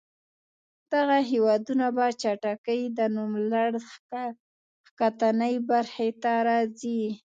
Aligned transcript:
دغه 0.91 1.17
هېوادونه 1.31 1.85
به 1.95 2.05
په 2.09 2.15
چټکۍ 2.21 2.81
د 2.97 2.99
نوملړ 3.15 3.69
ښکتنۍ 4.85 5.55
برخې 5.69 6.09
ته 6.23 6.31
راځي. 6.47 7.01